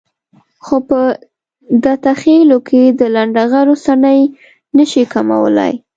خو 0.65 0.75
په 0.89 0.99
دته 1.85 2.11
خېلو 2.21 2.57
کې 2.67 2.81
د 2.99 3.01
لنډغرو 3.15 3.75
څڼې 3.83 4.19
نشي 4.77 5.03
کمولای. 5.13 5.73